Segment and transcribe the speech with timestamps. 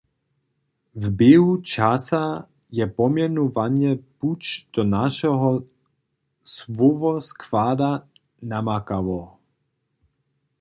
[1.01, 2.23] W běhu časa
[2.77, 4.43] je pomjenowanje puć
[4.73, 5.49] do našeho
[6.55, 7.91] słowoskłada
[8.51, 9.21] namakało.